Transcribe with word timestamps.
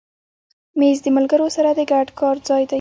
مېز 0.79 0.97
د 1.03 1.07
ملګرو 1.17 1.47
سره 1.55 1.69
د 1.77 1.81
ګډ 1.91 2.07
کار 2.19 2.35
ځای 2.47 2.63
دی. 2.65 2.69